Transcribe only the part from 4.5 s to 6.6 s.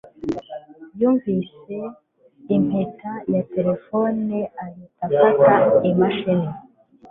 ahita afata imashini